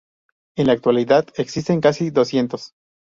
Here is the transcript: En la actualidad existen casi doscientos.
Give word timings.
En 0.57 0.65
la 0.65 0.73
actualidad 0.73 1.27
existen 1.35 1.79
casi 1.79 2.09
doscientos. 2.09 2.73